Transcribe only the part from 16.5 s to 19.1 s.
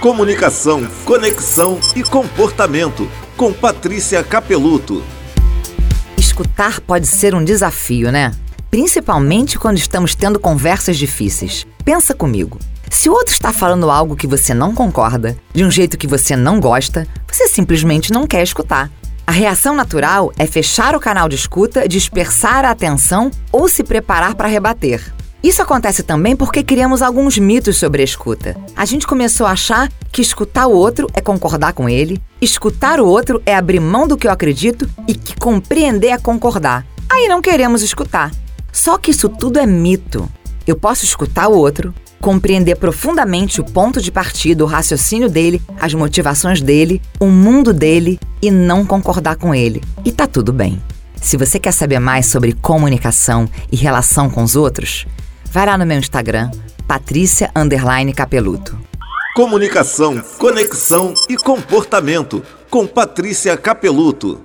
gosta, você simplesmente não quer escutar.